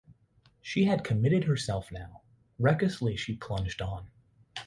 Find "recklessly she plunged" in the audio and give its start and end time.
2.57-3.83